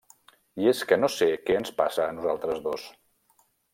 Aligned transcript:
I 0.61 0.69
és 0.69 0.79
que 0.91 0.97
no 1.01 1.09
sé 1.15 1.27
què 1.49 1.57
ens 1.59 1.73
passa 1.81 2.07
a 2.07 2.17
nosaltres 2.21 2.67
dos. 2.69 2.87